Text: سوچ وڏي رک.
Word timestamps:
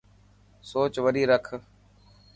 سوچ 0.69 0.93
وڏي 1.05 1.23
رک. 1.31 1.45